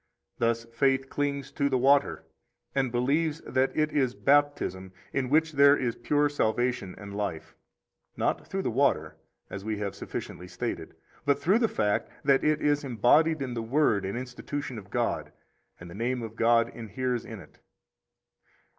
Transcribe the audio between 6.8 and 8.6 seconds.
and life; not